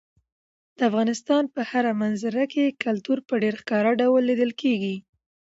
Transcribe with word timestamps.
د 0.77 0.79
افغانستان 0.89 1.43
په 1.55 1.61
هره 1.71 1.91
منظره 2.01 2.43
کې 2.53 2.77
کلتور 2.83 3.17
په 3.27 3.33
ډېر 3.43 3.55
ښکاره 3.61 3.91
ډول 4.01 4.21
لیدل 4.29 4.51
کېږي. 4.61 4.95